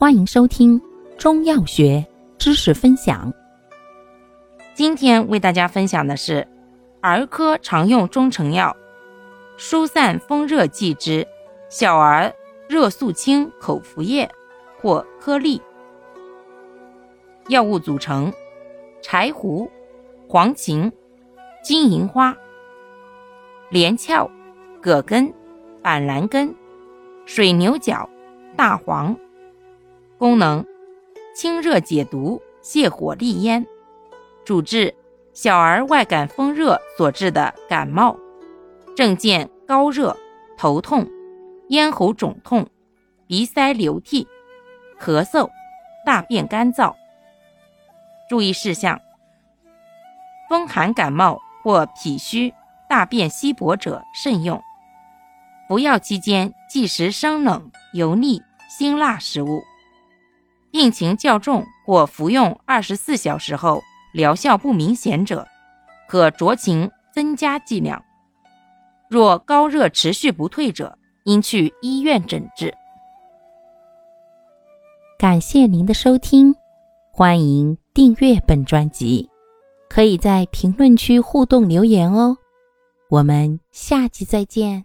[0.00, 0.80] 欢迎收听
[1.18, 2.06] 中药学
[2.38, 3.34] 知识分享。
[4.72, 6.46] 今天为大家分享的是
[7.00, 8.76] 儿科常用中成药
[9.56, 11.26] 疏散风热剂之
[11.68, 12.32] 小儿
[12.68, 14.30] 热肃清口服液
[14.80, 15.60] 或颗粒。
[17.48, 18.32] 药物组成：
[19.02, 19.68] 柴胡、
[20.28, 20.92] 黄芩、
[21.60, 22.36] 金银花、
[23.68, 24.30] 连翘、
[24.80, 25.34] 葛根、
[25.82, 26.54] 板蓝根、
[27.26, 28.08] 水牛角、
[28.56, 29.12] 大黄。
[30.18, 30.66] 功能：
[31.32, 33.64] 清热解毒、泻火利咽，
[34.44, 34.92] 主治
[35.32, 38.18] 小儿外感风热所致的感冒，
[38.96, 40.16] 症见高热、
[40.56, 41.08] 头痛、
[41.68, 42.68] 咽喉肿痛、
[43.28, 44.26] 鼻塞流涕、
[45.00, 45.48] 咳嗽、
[46.04, 46.92] 大便干燥。
[48.28, 49.00] 注意事项：
[50.48, 52.52] 风寒感冒或脾虚、
[52.88, 54.60] 大便稀薄者慎用。
[55.68, 59.62] 服药期间忌食生冷、油腻、辛辣食物。
[60.70, 65.46] 病情较重或服用二十四小时后疗效不明显者，
[66.08, 68.02] 可酌情增加剂量。
[69.08, 72.74] 若高热持续不退者，应去医院诊治。
[75.18, 76.54] 感谢您的收听，
[77.10, 79.28] 欢迎订阅本专辑，
[79.88, 82.36] 可以在评论区互动留言哦。
[83.10, 84.84] 我们下期再见。